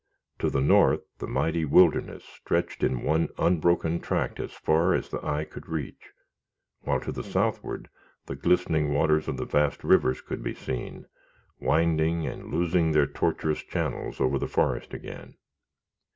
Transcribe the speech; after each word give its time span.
To 0.39 0.49
the 0.49 0.61
north, 0.61 1.01
the 1.19 1.27
mighty 1.27 1.63
wilderness 1.63 2.23
stretched 2.25 2.81
in 2.81 3.03
one 3.03 3.29
unbroken 3.37 3.99
tract 3.99 4.39
as 4.39 4.51
far 4.51 4.95
as 4.95 5.09
the 5.09 5.23
eye 5.23 5.43
could 5.43 5.67
reach, 5.69 6.09
while 6.79 6.99
to 7.01 7.11
the 7.11 7.23
southward 7.23 7.87
the 8.25 8.35
glistening 8.35 8.95
waters 8.95 9.27
of 9.27 9.37
the 9.37 9.45
vast 9.45 9.83
rivers 9.83 10.19
could 10.19 10.41
be 10.41 10.55
seen, 10.55 11.05
winding 11.59 12.25
and 12.25 12.51
losing 12.51 12.91
their 12.93 13.05
tortuous 13.05 13.61
channels 13.61 14.19
in 14.19 14.35
the 14.39 14.47
forest 14.47 14.91
again. 14.95 15.35